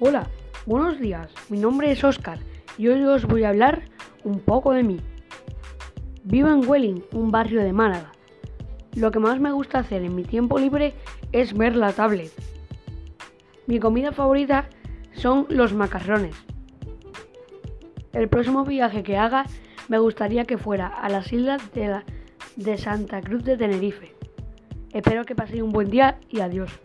Hola, 0.00 0.26
buenos 0.66 0.98
días. 0.98 1.32
Mi 1.48 1.56
nombre 1.56 1.92
es 1.92 2.02
Oscar 2.02 2.40
y 2.76 2.88
hoy 2.88 3.04
os 3.04 3.26
voy 3.26 3.44
a 3.44 3.50
hablar 3.50 3.82
un 4.24 4.40
poco 4.40 4.72
de 4.72 4.82
mí. 4.82 5.00
Vivo 6.24 6.48
en 6.48 6.68
Welling, 6.68 7.04
un 7.12 7.30
barrio 7.30 7.62
de 7.62 7.72
Málaga. 7.72 8.10
Lo 8.96 9.12
que 9.12 9.20
más 9.20 9.38
me 9.38 9.52
gusta 9.52 9.78
hacer 9.78 10.02
en 10.02 10.16
mi 10.16 10.24
tiempo 10.24 10.58
libre 10.58 10.94
es 11.30 11.56
ver 11.56 11.76
la 11.76 11.92
tablet. 11.92 12.32
Mi 13.68 13.78
comida 13.78 14.10
favorita 14.10 14.68
son 15.12 15.46
los 15.48 15.72
macarrones. 15.72 16.34
El 18.12 18.28
próximo 18.28 18.64
viaje 18.64 19.04
que 19.04 19.16
haga 19.16 19.44
me 19.86 20.00
gustaría 20.00 20.44
que 20.44 20.58
fuera 20.58 20.88
a 20.88 21.08
las 21.08 21.32
islas 21.32 21.72
de, 21.72 22.02
de 22.56 22.78
Santa 22.78 23.20
Cruz 23.20 23.44
de 23.44 23.56
Tenerife. 23.56 24.12
Espero 24.92 25.24
que 25.24 25.36
paséis 25.36 25.62
un 25.62 25.70
buen 25.70 25.88
día 25.88 26.18
y 26.28 26.40
adiós. 26.40 26.80